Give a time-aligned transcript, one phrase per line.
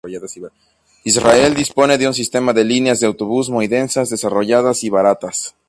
[1.03, 5.53] Israel dispone de un sistema de líneas de autobús muy densas, desarrolladas y baratas.